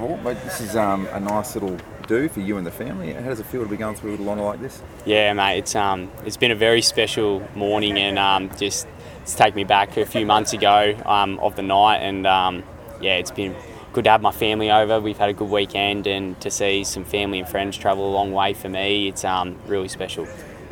all, 0.00 0.16
mate, 0.18 0.38
this 0.44 0.60
is 0.60 0.76
um, 0.76 1.06
a 1.12 1.20
nice 1.20 1.54
little 1.54 1.76
do 2.06 2.28
for 2.28 2.40
you 2.40 2.56
and 2.56 2.66
the 2.66 2.70
family. 2.70 3.12
How 3.12 3.28
does 3.28 3.40
it 3.40 3.46
feel 3.46 3.62
to 3.62 3.68
be 3.68 3.76
going 3.76 3.94
through 3.94 4.10
a 4.10 4.12
little 4.12 4.30
honour 4.30 4.42
like 4.42 4.60
this? 4.60 4.82
Yeah, 5.04 5.32
mate, 5.34 5.58
it's 5.58 5.74
um, 5.76 6.10
it's 6.24 6.36
been 6.36 6.50
a 6.50 6.56
very 6.56 6.82
special 6.82 7.46
morning, 7.54 7.98
and 7.98 8.18
um, 8.18 8.50
just 8.56 8.86
it's 9.22 9.34
taken 9.34 9.56
me 9.56 9.64
back 9.64 9.96
a 9.96 10.06
few 10.06 10.24
months 10.24 10.52
ago 10.52 10.96
um, 11.04 11.38
of 11.40 11.56
the 11.56 11.62
night, 11.62 11.98
and 11.98 12.26
um, 12.26 12.62
yeah, 13.00 13.16
it's 13.16 13.30
been 13.30 13.54
good 13.92 14.04
to 14.04 14.10
have 14.10 14.22
my 14.22 14.32
family 14.32 14.70
over. 14.70 15.00
We've 15.00 15.18
had 15.18 15.28
a 15.28 15.34
good 15.34 15.50
weekend, 15.50 16.06
and 16.06 16.40
to 16.40 16.50
see 16.50 16.84
some 16.84 17.04
family 17.04 17.40
and 17.40 17.48
friends 17.48 17.76
travel 17.76 18.08
a 18.08 18.12
long 18.12 18.32
way 18.32 18.54
for 18.54 18.68
me, 18.68 19.08
it's 19.08 19.24
um, 19.24 19.58
really 19.66 19.88
special. 19.88 20.26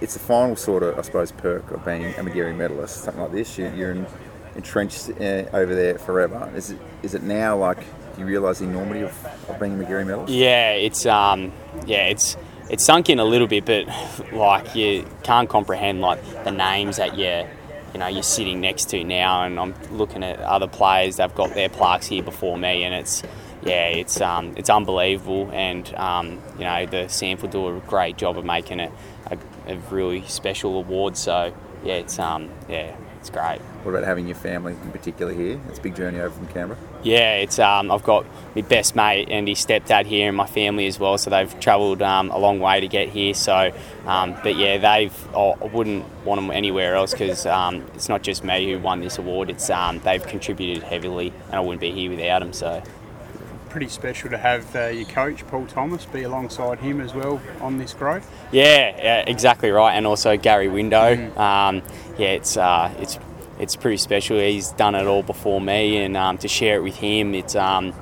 It's 0.00 0.14
the 0.14 0.20
final 0.20 0.54
sort 0.54 0.82
of, 0.82 0.98
I 0.98 1.02
suppose, 1.02 1.32
perk 1.32 1.70
of 1.70 1.84
being 1.84 2.04
a 2.04 2.22
Magarey 2.22 2.54
medalist, 2.54 3.02
something 3.02 3.22
like 3.22 3.32
this. 3.32 3.58
You, 3.58 3.72
you're 3.74 3.92
in, 3.92 4.06
entrenched 4.54 5.10
uh, 5.10 5.44
over 5.52 5.74
there 5.74 5.98
forever. 5.98 6.50
Is 6.54 6.70
it, 6.70 6.78
is 7.02 7.14
it 7.14 7.22
now 7.22 7.56
like, 7.56 7.78
you 8.18 8.26
realise 8.26 8.58
the 8.58 8.64
enormity 8.64 9.02
of, 9.02 9.26
of 9.48 9.58
being 9.60 9.80
a 9.80 9.84
Magarey 9.84 10.06
medalist? 10.06 10.32
Yeah, 10.32 10.72
it's 10.72 11.06
um, 11.06 11.52
yeah, 11.86 12.06
it's 12.06 12.36
it's 12.70 12.84
sunk 12.84 13.08
in 13.08 13.18
a 13.18 13.24
little 13.24 13.46
bit, 13.46 13.64
but 13.64 13.86
like 14.32 14.74
you 14.74 15.06
can't 15.22 15.48
comprehend 15.48 16.00
like 16.00 16.22
the 16.44 16.50
names 16.50 16.96
that 16.96 17.16
you 17.16 17.46
you 17.92 18.00
know 18.00 18.06
you're 18.06 18.22
sitting 18.22 18.60
next 18.60 18.86
to 18.90 19.04
now, 19.04 19.44
and 19.44 19.58
I'm 19.58 19.74
looking 19.96 20.22
at 20.22 20.38
other 20.40 20.68
players 20.68 21.16
that've 21.16 21.36
got 21.36 21.54
their 21.54 21.68
plaques 21.68 22.06
here 22.06 22.22
before 22.22 22.58
me, 22.58 22.84
and 22.84 22.94
it's 22.94 23.22
yeah, 23.62 23.88
it's 23.88 24.20
um, 24.20 24.54
it's 24.56 24.70
unbelievable, 24.70 25.50
and 25.52 25.92
um, 25.94 26.40
you 26.58 26.64
know 26.64 26.86
the 26.86 27.04
SANFL 27.06 27.50
do 27.50 27.76
a 27.76 27.80
great 27.80 28.16
job 28.16 28.38
of 28.38 28.44
making 28.44 28.80
it 28.80 28.92
a, 29.26 29.38
a 29.66 29.76
really 29.90 30.24
special 30.26 30.78
award. 30.78 31.16
So 31.16 31.52
yeah, 31.84 31.94
it's 31.94 32.18
um, 32.18 32.50
yeah, 32.68 32.96
it's 33.18 33.30
great. 33.30 33.60
What 33.88 33.94
about 33.94 34.06
having 34.06 34.26
your 34.26 34.36
family 34.36 34.74
in 34.74 34.92
particular 34.92 35.32
here? 35.32 35.58
It's 35.70 35.78
a 35.78 35.80
big 35.80 35.96
journey 35.96 36.20
over 36.20 36.28
from 36.28 36.46
Canberra. 36.48 36.78
Yeah, 37.02 37.36
it's 37.36 37.58
um, 37.58 37.90
I've 37.90 38.02
got 38.02 38.26
my 38.54 38.60
best 38.60 38.94
mate 38.94 39.28
and 39.30 39.48
his 39.48 39.64
stepdad 39.64 40.04
here, 40.04 40.28
and 40.28 40.36
my 40.36 40.46
family 40.46 40.86
as 40.86 41.00
well. 41.00 41.16
So 41.16 41.30
they've 41.30 41.58
travelled 41.58 42.02
um, 42.02 42.30
a 42.30 42.36
long 42.36 42.60
way 42.60 42.80
to 42.80 42.86
get 42.86 43.08
here. 43.08 43.32
So, 43.32 43.72
um, 44.04 44.36
but 44.42 44.56
yeah, 44.56 44.76
they've. 44.76 45.28
Oh, 45.34 45.52
I 45.52 45.64
wouldn't 45.68 46.04
want 46.26 46.38
them 46.38 46.50
anywhere 46.50 46.96
else 46.96 47.12
because 47.12 47.46
um, 47.46 47.76
it's 47.94 48.10
not 48.10 48.22
just 48.22 48.44
me 48.44 48.70
who 48.70 48.78
won 48.78 49.00
this 49.00 49.16
award. 49.16 49.48
It's 49.48 49.70
um, 49.70 50.00
they've 50.00 50.22
contributed 50.22 50.82
heavily, 50.82 51.32
and 51.46 51.54
I 51.54 51.60
wouldn't 51.60 51.80
be 51.80 51.90
here 51.90 52.10
without 52.10 52.40
them. 52.40 52.52
So. 52.52 52.82
Pretty 53.70 53.88
special 53.88 54.28
to 54.28 54.36
have 54.36 54.76
uh, 54.76 54.88
your 54.88 55.06
coach 55.06 55.46
Paul 55.46 55.66
Thomas 55.66 56.04
be 56.04 56.24
alongside 56.24 56.78
him 56.80 57.00
as 57.00 57.14
well 57.14 57.40
on 57.62 57.78
this 57.78 57.94
grove. 57.94 58.26
Yeah, 58.52 58.94
yeah 58.98 59.24
exactly 59.26 59.70
right, 59.70 59.94
and 59.94 60.06
also 60.06 60.36
Gary 60.36 60.68
Window. 60.68 61.14
Um, 61.38 61.82
yeah, 62.18 62.32
it's 62.32 62.58
uh, 62.58 62.92
it's 62.98 63.18
it's 63.58 63.76
pretty 63.76 63.96
special. 63.96 64.38
He's 64.38 64.70
done 64.72 64.94
it 64.94 65.06
all 65.06 65.22
before 65.22 65.60
me, 65.60 65.98
and 65.98 66.16
um, 66.16 66.38
to 66.38 66.48
share 66.48 66.76
it 66.76 66.82
with 66.82 66.96
him, 66.96 67.34
it's 67.34 67.56
um, 67.56 67.94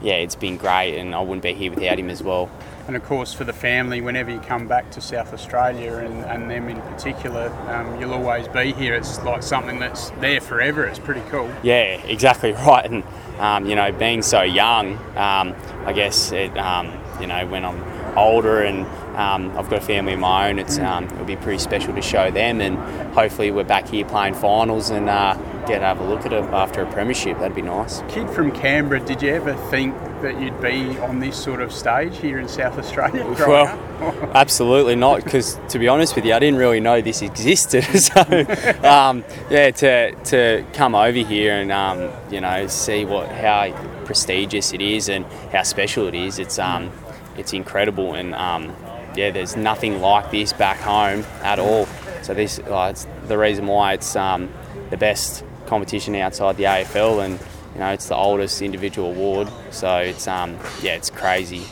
yeah, 0.00 0.14
it's 0.14 0.36
been 0.36 0.56
great, 0.56 0.98
and 0.98 1.14
I 1.14 1.20
wouldn't 1.20 1.42
be 1.42 1.54
here 1.54 1.70
without 1.70 1.98
him 1.98 2.10
as 2.10 2.22
well. 2.22 2.50
And 2.86 2.96
of 2.96 3.04
course, 3.04 3.32
for 3.32 3.44
the 3.44 3.52
family, 3.54 4.02
whenever 4.02 4.30
you 4.30 4.40
come 4.40 4.68
back 4.68 4.90
to 4.90 5.00
South 5.00 5.32
Australia 5.32 5.94
and, 5.96 6.22
and 6.26 6.50
them 6.50 6.68
in 6.68 6.82
particular, 6.82 7.48
um, 7.68 7.98
you'll 7.98 8.12
always 8.12 8.46
be 8.48 8.72
here. 8.72 8.94
It's 8.94 9.22
like 9.22 9.42
something 9.42 9.78
that's 9.78 10.10
there 10.20 10.40
forever. 10.40 10.84
It's 10.84 10.98
pretty 10.98 11.22
cool. 11.30 11.50
Yeah, 11.62 12.02
exactly 12.04 12.52
right. 12.66 12.84
And 12.84 13.02
um, 13.38 13.66
you 13.66 13.74
know, 13.74 13.90
being 13.90 14.20
so 14.20 14.42
young, 14.42 14.98
um, 15.16 15.54
I 15.86 15.92
guess 15.94 16.30
it, 16.30 16.56
um, 16.58 16.92
you 17.20 17.26
know, 17.26 17.46
when 17.46 17.64
I'm 17.64 18.18
older 18.18 18.60
and 18.60 18.86
um, 19.16 19.56
I've 19.56 19.70
got 19.70 19.82
a 19.82 19.86
family 19.86 20.14
of 20.14 20.20
my 20.20 20.50
own, 20.50 20.58
it's 20.58 20.78
um, 20.78 21.04
it'll 21.04 21.24
be 21.24 21.36
pretty 21.36 21.58
special 21.58 21.94
to 21.94 22.02
show 22.02 22.30
them. 22.30 22.60
And 22.60 22.76
hopefully, 23.14 23.50
we're 23.50 23.64
back 23.64 23.88
here 23.88 24.04
playing 24.04 24.34
finals 24.34 24.90
and 24.90 25.08
uh, 25.08 25.34
get 25.66 25.78
to 25.78 25.84
have 25.84 26.00
a 26.00 26.04
look 26.04 26.26
at 26.26 26.32
it 26.32 26.44
after 26.44 26.82
a 26.82 26.92
premiership. 26.92 27.38
That'd 27.38 27.54
be 27.54 27.62
nice. 27.62 28.02
Kid 28.08 28.28
from 28.30 28.52
Canberra, 28.52 29.00
did 29.00 29.22
you 29.22 29.30
ever 29.30 29.54
think 29.70 29.94
that 30.22 30.40
you'd 30.40 30.60
be 30.60 30.98
on 30.98 31.20
this 31.20 31.36
sort 31.36 31.60
of 31.60 31.72
stage 31.72 32.16
here 32.18 32.38
in 32.38 32.48
South 32.48 32.78
Australia? 32.78 33.24
Well, 33.44 33.66
absolutely 34.34 34.96
not. 34.96 35.22
Because 35.22 35.58
to 35.68 35.78
be 35.78 35.86
honest 35.86 36.16
with 36.16 36.24
you, 36.24 36.32
I 36.32 36.38
didn't 36.38 36.58
really 36.58 36.80
know 36.80 37.00
this 37.00 37.22
existed. 37.22 37.84
so, 38.00 38.20
um, 38.82 39.24
yeah, 39.50 39.70
to 39.70 40.12
to 40.12 40.64
come 40.72 40.94
over 40.94 41.18
here 41.18 41.54
and 41.54 41.70
um, 41.70 42.10
you 42.30 42.40
know 42.40 42.66
see 42.66 43.04
what 43.04 43.28
how 43.28 43.70
prestigious 44.04 44.72
it 44.72 44.80
is 44.80 45.08
and 45.08 45.24
how 45.52 45.62
special 45.62 46.06
it 46.08 46.14
is. 46.14 46.38
It's 46.38 46.58
um, 46.58 46.90
it's 47.36 47.52
incredible 47.52 48.14
and 48.14 48.34
um, 48.34 48.74
yeah, 49.16 49.30
there's 49.30 49.56
nothing 49.56 50.00
like 50.00 50.30
this 50.30 50.52
back 50.52 50.78
home 50.78 51.24
at 51.42 51.58
all. 51.58 51.86
So 52.22 52.34
this 52.34 52.58
uh, 52.58 52.88
it's 52.90 53.06
the 53.26 53.38
reason 53.38 53.66
why 53.66 53.94
it's 53.94 54.16
um, 54.16 54.52
the 54.90 54.96
best 54.96 55.44
competition 55.66 56.14
outside 56.16 56.56
the 56.56 56.64
AFL 56.64 57.24
and. 57.24 57.38
You 57.74 57.80
know, 57.80 57.90
it's 57.90 58.06
the 58.06 58.14
oldest 58.14 58.62
individual 58.62 59.10
award, 59.10 59.48
so 59.72 59.96
it's 59.96 60.28
um, 60.28 60.60
yeah, 60.80 60.94
it's 60.94 61.10
crazy. 61.10 61.64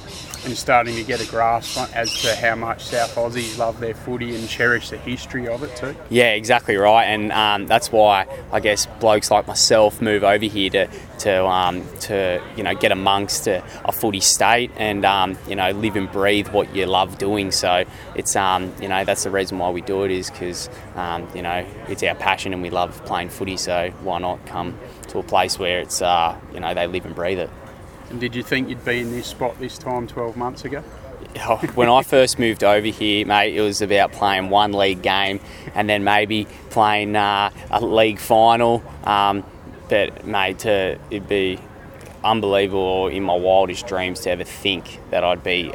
And 0.44 0.56
starting 0.56 0.96
to 0.96 1.04
get 1.04 1.20
a 1.20 1.26
grasp 1.26 1.78
on, 1.78 1.88
as 1.94 2.12
to 2.22 2.34
how 2.34 2.54
much 2.54 2.84
South 2.84 3.14
Aussies 3.14 3.58
love 3.58 3.80
their 3.80 3.94
footy 3.94 4.34
and 4.34 4.48
cherish 4.48 4.90
the 4.90 4.98
history 4.98 5.48
of 5.48 5.62
it 5.62 5.74
too. 5.76 5.94
Yeah, 6.10 6.32
exactly 6.32 6.76
right, 6.76 7.04
and 7.04 7.32
um, 7.32 7.66
that's 7.66 7.92
why 7.92 8.26
I 8.52 8.60
guess 8.60 8.86
blokes 9.00 9.30
like 9.30 9.46
myself 9.46 10.00
move 10.00 10.24
over 10.24 10.44
here 10.44 10.70
to 10.70 10.88
to 11.20 11.46
um, 11.46 11.84
to 12.00 12.42
you 12.56 12.62
know 12.62 12.74
get 12.74 12.92
amongst 12.92 13.46
a, 13.46 13.64
a 13.84 13.92
footy 13.92 14.20
state 14.20 14.70
and 14.76 15.04
um, 15.04 15.38
you 15.48 15.54
know 15.54 15.70
live 15.70 15.96
and 15.96 16.10
breathe 16.10 16.48
what 16.48 16.74
you 16.74 16.86
love 16.86 17.18
doing. 17.18 17.52
So 17.52 17.84
it's 18.14 18.34
um, 18.36 18.72
you 18.80 18.88
know 18.88 19.04
that's 19.04 19.24
the 19.24 19.30
reason 19.30 19.58
why 19.58 19.70
we 19.70 19.80
do 19.80 20.04
it 20.04 20.10
is 20.10 20.30
because 20.30 20.68
um, 20.96 21.28
you 21.34 21.42
know 21.42 21.64
it's 21.88 22.02
our 22.02 22.14
passion 22.14 22.52
and 22.52 22.62
we 22.62 22.70
love 22.70 23.04
playing 23.04 23.28
footy. 23.28 23.56
So 23.56 23.90
why 24.02 24.18
not 24.18 24.44
come 24.46 24.78
to 25.08 25.18
a 25.18 25.22
place 25.22 25.58
where 25.58 25.80
it's 25.80 26.02
uh, 26.02 26.38
you 26.52 26.60
know 26.60 26.74
they 26.74 26.86
live 26.86 27.06
and 27.06 27.14
breathe 27.14 27.38
it. 27.38 27.50
And 28.12 28.20
did 28.20 28.36
you 28.36 28.42
think 28.42 28.68
you'd 28.68 28.84
be 28.84 29.00
in 29.00 29.10
this 29.10 29.26
spot 29.26 29.58
this 29.58 29.78
time 29.78 30.06
12 30.06 30.36
months 30.36 30.66
ago? 30.66 30.84
when 31.74 31.88
I 31.88 32.02
first 32.02 32.38
moved 32.38 32.62
over 32.62 32.86
here, 32.86 33.24
mate, 33.26 33.56
it 33.56 33.62
was 33.62 33.80
about 33.80 34.12
playing 34.12 34.50
one 34.50 34.72
league 34.72 35.00
game 35.00 35.40
and 35.74 35.88
then 35.88 36.04
maybe 36.04 36.46
playing 36.68 37.16
uh, 37.16 37.50
a 37.70 37.80
league 37.80 38.18
final. 38.18 38.82
Um, 39.04 39.42
but 39.88 40.26
mate, 40.26 40.58
to, 40.60 40.98
it'd 41.10 41.26
be 41.26 41.58
unbelievable 42.22 43.08
in 43.08 43.22
my 43.22 43.34
wildest 43.34 43.86
dreams 43.86 44.20
to 44.20 44.30
ever 44.30 44.44
think 44.44 45.00
that 45.08 45.24
I'd 45.24 45.42
be 45.42 45.72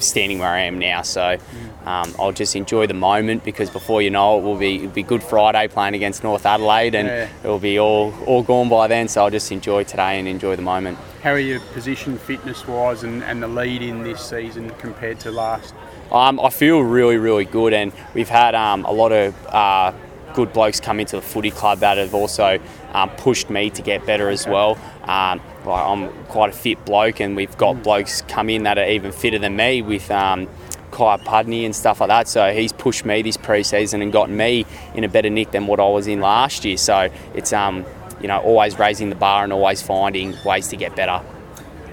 standing 0.00 0.38
where 0.38 0.48
I 0.50 0.60
am 0.60 0.78
now. 0.78 1.02
So 1.02 1.36
um, 1.84 2.14
I'll 2.18 2.32
just 2.32 2.54
enjoy 2.56 2.86
the 2.86 2.94
moment 2.94 3.44
because 3.44 3.70
before 3.70 4.02
you 4.02 4.10
know 4.10 4.38
it, 4.38 4.42
will 4.42 4.56
be 4.56 4.76
it'll 4.76 4.90
be 4.90 5.02
Good 5.02 5.22
Friday 5.22 5.68
playing 5.68 5.94
against 5.94 6.22
North 6.22 6.44
Adelaide, 6.46 6.94
and 6.94 7.08
Yeah. 7.08 7.28
it 7.44 7.46
will 7.48 7.58
be 7.58 7.78
all 7.78 8.12
all 8.26 8.42
gone 8.42 8.68
by 8.68 8.86
then. 8.88 9.08
So 9.08 9.24
I'll 9.24 9.30
just 9.30 9.50
enjoy 9.52 9.84
today 9.84 10.18
and 10.18 10.28
enjoy 10.28 10.56
the 10.56 10.62
moment. 10.62 10.98
How 11.22 11.30
are 11.30 11.38
you 11.38 11.60
positioned 11.72 12.20
fitness 12.20 12.66
wise 12.66 13.02
and, 13.02 13.24
and 13.24 13.42
the 13.42 13.48
lead 13.48 13.82
in 13.82 14.02
this 14.04 14.20
season 14.24 14.70
compared 14.78 15.18
to 15.20 15.32
last? 15.32 15.74
Um, 16.12 16.38
I 16.40 16.50
feel 16.50 16.80
really, 16.80 17.16
really 17.18 17.44
good, 17.44 17.72
and 17.72 17.92
we've 18.14 18.28
had 18.28 18.54
um, 18.54 18.84
a 18.84 18.92
lot 18.92 19.12
of 19.12 19.34
uh, 19.48 19.92
good 20.34 20.52
blokes 20.52 20.80
come 20.80 21.00
into 21.00 21.16
the 21.16 21.22
footy 21.22 21.50
club 21.50 21.80
that 21.80 21.98
have 21.98 22.14
also 22.14 22.58
um, 22.92 23.10
pushed 23.10 23.50
me 23.50 23.70
to 23.70 23.82
get 23.82 24.04
better 24.06 24.28
as 24.28 24.46
well. 24.46 24.78
Um, 25.04 25.40
like 25.64 25.86
I'm 25.86 26.08
quite 26.24 26.50
a 26.50 26.56
fit 26.56 26.84
bloke, 26.84 27.20
and 27.20 27.36
we've 27.36 27.56
got 27.56 27.82
blokes 27.82 28.22
come 28.22 28.50
in 28.50 28.64
that 28.64 28.78
are 28.78 28.88
even 28.88 29.12
fitter 29.12 29.38
than 29.38 29.56
me 29.56 29.82
with. 29.82 30.10
Um, 30.10 30.48
Kai 30.90 31.18
Pudney 31.18 31.66
and 31.66 31.76
stuff 31.76 32.00
like 32.00 32.08
that. 32.08 32.28
So 32.28 32.52
he's 32.52 32.72
pushed 32.72 33.04
me 33.04 33.20
this 33.20 33.36
pre-season 33.36 34.00
and 34.00 34.10
gotten 34.10 34.36
me 34.36 34.64
in 34.94 35.04
a 35.04 35.08
better 35.08 35.28
nick 35.28 35.50
than 35.50 35.66
what 35.66 35.80
I 35.80 35.86
was 35.86 36.06
in 36.06 36.20
last 36.20 36.64
year. 36.64 36.78
So 36.78 37.10
it's 37.34 37.52
um, 37.52 37.84
you 38.20 38.28
know 38.28 38.38
always 38.38 38.78
raising 38.78 39.10
the 39.10 39.14
bar 39.14 39.44
and 39.44 39.52
always 39.52 39.82
finding 39.82 40.34
ways 40.44 40.68
to 40.68 40.76
get 40.76 40.96
better. 40.96 41.22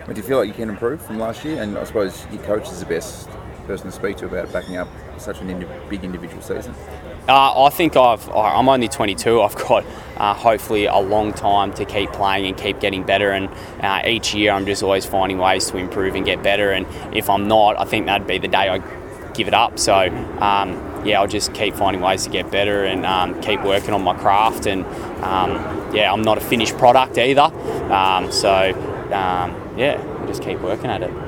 But 0.06 0.16
do 0.16 0.22
you 0.22 0.27
feel 0.27 0.38
like 0.38 0.47
you 0.47 0.53
can 0.53 0.69
improve 0.69 1.01
from 1.01 1.19
last 1.19 1.44
year? 1.44 1.62
And 1.62 1.77
I 1.77 1.83
suppose 1.83 2.25
your 2.31 2.44
coach 2.44 2.69
is 2.69 2.79
the 2.79 2.85
best 2.85 3.27
person 3.66 3.88
to 3.88 3.91
speak 3.91 4.17
to 4.17 4.25
about 4.25 4.51
backing 4.53 4.77
up 4.77 4.88
such 5.17 5.41
a 5.41 5.47
indi- 5.47 5.67
big 5.89 6.03
individual 6.03 6.41
season. 6.41 6.75
Uh, 7.28 7.63
I 7.66 7.69
think 7.72 7.97
I've. 7.97 8.30
I'm 8.30 8.69
only 8.69 8.88
22. 8.88 9.41
I've 9.41 9.56
got 9.56 9.84
uh, 10.18 10.34
hopefully 10.36 10.86
a 10.86 10.97
long 10.97 11.34
time 11.34 11.74
to 11.74 11.86
keep 11.86 12.12
playing 12.12 12.46
and 12.46 12.56
keep 12.56 12.80
getting 12.80 13.03
better. 13.03 13.31
And 13.31 13.50
uh, 13.81 14.02
each 14.06 14.36
year, 14.36 14.52
I'm 14.52 14.66
just 14.66 14.84
always 14.84 15.06
finding 15.06 15.40
ways 15.40 15.69
to 15.72 15.78
improve 15.78 16.13
and 16.13 16.24
get 16.24 16.44
better. 16.44 16.72
And 16.72 16.86
if 17.16 17.30
I'm 17.30 17.48
not, 17.48 17.80
I 17.80 17.86
think 17.86 18.06
that'd 18.06 18.27
be 18.27 18.38
the 18.38 18.48
day 18.48 18.69
I 18.69 18.77
give 19.33 19.48
it 19.48 19.56
up. 19.56 19.80
So 19.80 19.95
um, 20.39 21.01
yeah, 21.04 21.19
I'll 21.19 21.27
just 21.27 21.54
keep 21.54 21.74
finding 21.75 22.01
ways 22.01 22.25
to 22.25 22.30
get 22.30 22.51
better 22.51 22.86
and 22.86 23.06
um, 23.06 23.42
keep 23.42 23.62
working 23.63 23.95
on 23.95 24.04
my 24.04 24.16
craft. 24.16 24.68
And 24.68 24.86
um, 25.24 25.95
yeah, 25.95 26.13
I'm 26.13 26.22
not 26.22 26.38
a 26.38 26.42
finished 26.42 26.77
product 26.77 27.18
either. 27.18 27.42
Um, 27.92 28.31
so 28.31 28.72
um, 29.12 29.77
yeah, 29.77 30.00
I'll 30.19 30.27
just 30.27 30.44
keep 30.44 30.60
working 30.62 30.92
at 30.92 31.01
it. 31.01 31.25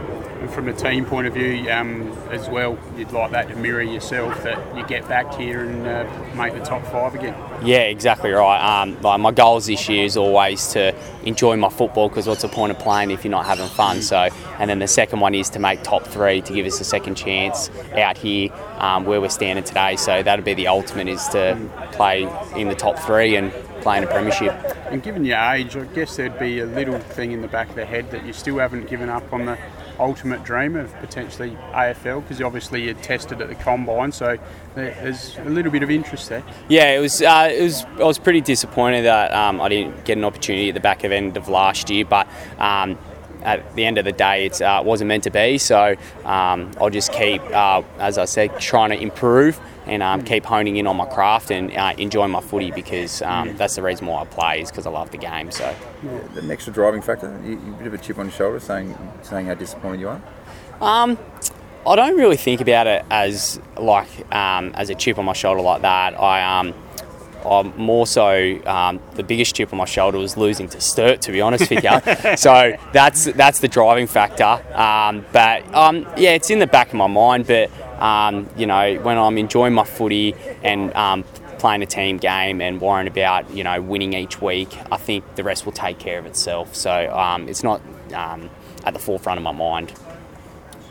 From 0.47 0.67
a 0.69 0.73
team 0.73 1.05
point 1.05 1.27
of 1.27 1.33
view, 1.33 1.69
um, 1.69 2.11
as 2.31 2.47
well, 2.49 2.79
you'd 2.95 3.11
like 3.11 3.31
that 3.31 3.49
to 3.49 3.55
mirror 3.55 3.81
yourself 3.81 4.41
that 4.43 4.75
you 4.75 4.85
get 4.87 5.07
back 5.07 5.33
here 5.35 5.65
and 5.65 5.85
uh, 5.85 6.35
make 6.35 6.53
the 6.53 6.61
top 6.61 6.85
five 6.87 7.13
again. 7.13 7.35
Yeah, 7.63 7.81
exactly 7.81 8.31
right. 8.31 8.81
Um, 8.81 8.99
like 9.01 9.19
my 9.19 9.31
goals 9.31 9.65
this 9.65 9.89
year 9.89 10.05
is 10.05 10.15
always 10.15 10.67
to 10.69 10.95
enjoy 11.23 11.57
my 11.57 11.69
football 11.69 12.07
because 12.07 12.27
what's 12.27 12.43
the 12.43 12.47
point 12.47 12.71
of 12.71 12.79
playing 12.79 13.11
if 13.11 13.23
you're 13.23 13.31
not 13.31 13.45
having 13.45 13.67
fun? 13.67 14.01
So, 14.01 14.29
and 14.59 14.69
then 14.69 14.79
the 14.79 14.87
second 14.87 15.19
one 15.19 15.35
is 15.35 15.49
to 15.51 15.59
make 15.59 15.83
top 15.83 16.03
three 16.03 16.41
to 16.41 16.53
give 16.53 16.65
us 16.65 16.79
a 16.79 16.85
second 16.85 17.15
chance 17.15 17.69
out 17.95 18.17
here 18.17 18.49
um, 18.77 19.05
where 19.05 19.19
we're 19.19 19.29
standing 19.29 19.65
today. 19.65 19.95
So 19.95 20.23
that'd 20.23 20.45
be 20.45 20.53
the 20.53 20.67
ultimate 20.67 21.07
is 21.07 21.27
to 21.29 21.57
play 21.91 22.23
in 22.55 22.69
the 22.69 22.75
top 22.75 22.97
three 22.99 23.35
and 23.35 23.51
play 23.81 23.97
playing 23.97 24.03
a 24.03 24.07
premiership. 24.07 24.53
And 24.91 25.01
given 25.01 25.23
your 25.23 25.37
age, 25.37 25.77
I 25.77 25.85
guess 25.85 26.17
there'd 26.17 26.37
be 26.37 26.59
a 26.59 26.65
little 26.65 26.99
thing 26.99 27.31
in 27.31 27.41
the 27.41 27.47
back 27.47 27.69
of 27.69 27.75
the 27.75 27.85
head 27.85 28.11
that 28.11 28.25
you 28.25 28.33
still 28.33 28.57
haven't 28.57 28.89
given 28.89 29.09
up 29.09 29.31
on 29.31 29.45
the 29.45 29.57
ultimate 29.99 30.43
dream 30.43 30.75
of 30.75 30.93
potentially 30.99 31.57
AFL 31.71 32.21
because 32.21 32.41
obviously 32.41 32.83
you 32.83 32.93
tested 32.93 33.41
at 33.41 33.49
the 33.49 33.55
combine, 33.55 34.11
so 34.11 34.37
there's 34.75 35.37
a 35.39 35.49
little 35.49 35.71
bit 35.71 35.83
of 35.83 35.89
interest 35.89 36.29
there. 36.29 36.43
Yeah, 36.67 36.91
it 36.91 36.99
was. 36.99 37.21
Uh, 37.21 37.49
it 37.51 37.61
was. 37.61 37.83
I 37.99 38.03
was 38.03 38.19
pretty 38.19 38.41
disappointed 38.41 39.03
that 39.03 39.33
um, 39.33 39.61
I 39.61 39.69
didn't 39.69 40.05
get 40.05 40.17
an 40.17 40.23
opportunity 40.23 40.69
at 40.69 40.73
the 40.73 40.79
back 40.79 41.03
of 41.03 41.11
end 41.11 41.37
of 41.37 41.47
last 41.47 41.89
year, 41.89 42.05
but. 42.05 42.27
Um, 42.57 42.97
at 43.43 43.75
the 43.75 43.85
end 43.85 43.97
of 43.97 44.05
the 44.05 44.11
day, 44.11 44.45
it 44.45 44.61
uh, 44.61 44.81
wasn't 44.85 45.07
meant 45.07 45.23
to 45.23 45.29
be. 45.29 45.57
So 45.57 45.95
um, 46.25 46.71
I'll 46.79 46.89
just 46.89 47.11
keep, 47.11 47.41
uh, 47.51 47.83
as 47.99 48.17
I 48.17 48.25
said, 48.25 48.59
trying 48.59 48.89
to 48.91 48.99
improve 48.99 49.59
and 49.85 50.03
um, 50.03 50.21
keep 50.23 50.45
honing 50.45 50.77
in 50.77 50.85
on 50.85 50.97
my 50.97 51.05
craft 51.05 51.49
and 51.49 51.75
uh, 51.75 51.93
enjoying 51.97 52.31
my 52.31 52.41
footy 52.41 52.71
because 52.71 53.21
um, 53.21 53.55
that's 53.55 53.75
the 53.75 53.81
reason 53.81 54.07
why 54.07 54.21
I 54.21 54.25
play 54.25 54.61
is 54.61 54.69
because 54.69 54.85
I 54.85 54.89
love 54.89 55.11
the 55.11 55.17
game. 55.17 55.51
So 55.51 55.73
The 56.33 56.51
extra 56.51 56.73
driving 56.73 57.01
factor, 57.01 57.39
you, 57.43 57.51
you 57.51 57.73
a 57.73 57.77
bit 57.77 57.87
of 57.87 57.93
a 57.93 57.97
chip 57.97 58.17
on 58.17 58.25
your 58.25 58.33
shoulder 58.33 58.59
saying, 58.59 58.97
saying 59.23 59.47
how 59.47 59.53
disappointed 59.53 60.01
you 60.01 60.09
are? 60.09 60.21
Um, 60.81 61.17
I 61.85 61.95
don't 61.95 62.17
really 62.17 62.35
think 62.35 62.59
about 62.59 62.85
it 62.85 63.05
as 63.09 63.61
like 63.77 64.09
um, 64.33 64.71
as 64.75 64.89
a 64.89 64.95
chip 64.95 65.17
on 65.17 65.25
my 65.25 65.33
shoulder 65.33 65.61
like 65.61 65.83
that. 65.83 66.19
I 66.19 66.59
um, 66.59 66.73
I'm 67.45 67.75
more 67.77 68.07
so 68.07 68.59
um, 68.65 68.99
the 69.15 69.23
biggest 69.23 69.55
chip 69.55 69.71
on 69.71 69.77
my 69.77 69.85
shoulder 69.85 70.17
was 70.17 70.37
losing 70.37 70.67
to 70.69 70.81
Sturt, 70.81 71.21
to 71.23 71.31
be 71.31 71.41
honest 71.41 71.69
with 71.69 71.83
you. 71.83 72.35
so 72.37 72.75
that's 72.93 73.25
that's 73.25 73.59
the 73.59 73.67
driving 73.67 74.07
factor. 74.07 74.61
Um, 74.73 75.25
but 75.31 75.73
um, 75.73 76.07
yeah, 76.17 76.31
it's 76.31 76.49
in 76.49 76.59
the 76.59 76.67
back 76.67 76.89
of 76.89 76.95
my 76.95 77.07
mind. 77.07 77.47
But 77.47 77.71
um, 78.01 78.49
you 78.55 78.65
know, 78.65 78.95
when 79.01 79.17
I'm 79.17 79.37
enjoying 79.37 79.73
my 79.73 79.83
footy 79.83 80.35
and 80.63 80.93
um, 80.95 81.23
playing 81.59 81.81
a 81.81 81.85
team 81.85 82.17
game 82.17 82.61
and 82.61 82.79
worrying 82.79 83.07
about 83.07 83.49
you 83.51 83.63
know 83.63 83.81
winning 83.81 84.13
each 84.13 84.41
week, 84.41 84.77
I 84.91 84.97
think 84.97 85.35
the 85.35 85.43
rest 85.43 85.65
will 85.65 85.73
take 85.73 85.99
care 85.99 86.19
of 86.19 86.25
itself. 86.25 86.75
So 86.75 87.15
um, 87.15 87.47
it's 87.47 87.63
not 87.63 87.81
um, 88.13 88.49
at 88.83 88.93
the 88.93 88.99
forefront 88.99 89.37
of 89.37 89.43
my 89.43 89.51
mind. 89.51 89.93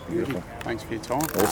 Beautiful. 0.09 0.41
Thanks 0.61 0.83
for 0.83 0.93
your 0.93 1.03
time. 1.03 1.19
Awesome. 1.19 1.45